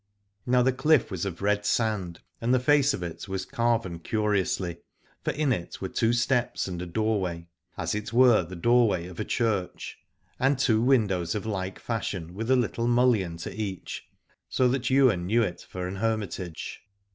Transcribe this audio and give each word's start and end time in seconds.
Now 0.47 0.63
the 0.63 0.73
cliff 0.73 1.11
was 1.11 1.25
of 1.27 1.43
red 1.43 1.63
sand, 1.63 2.21
and 2.41 2.51
the 2.55 2.59
face 2.59 2.91
of 2.95 3.03
it 3.03 3.27
was 3.27 3.45
carven 3.45 3.99
curi 3.99 4.39
ously: 4.41 4.77
for 5.23 5.29
in 5.31 5.53
it 5.53 5.79
were 5.79 5.89
two 5.89 6.11
steps 6.11 6.67
and 6.67 6.81
a 6.81 6.87
door 6.87 7.21
way, 7.21 7.49
as 7.77 7.93
it 7.93 8.11
were 8.11 8.43
the 8.43 8.55
doorway 8.55 9.05
of 9.05 9.19
a 9.19 9.23
church, 9.25 9.99
and 10.39 10.57
two 10.57 10.81
windows 10.81 11.35
of 11.35 11.45
like 11.45 11.77
fashion 11.77 12.33
with 12.33 12.49
a 12.49 12.55
little 12.55 12.87
mullion 12.87 13.37
to 13.37 13.53
each: 13.53 14.07
so 14.49 14.67
that 14.69 14.89
Ywain 14.89 15.27
knew 15.27 15.43
it 15.43 15.67
for 15.69 15.87
an 15.87 15.97
hermitage. 15.97 16.81